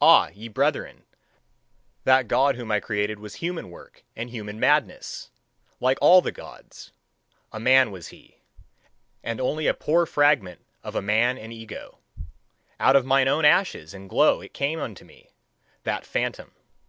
[0.00, 1.04] Ah, ye brethren,
[2.02, 5.30] that God whom I created was human work and human madness,
[5.78, 6.90] like all the Gods!
[7.52, 8.38] A man was he,
[9.22, 12.00] and only a poor fragment of a man and ego.
[12.80, 15.30] Out of mine own ashes and glow it came unto me,
[15.84, 16.50] that phantom.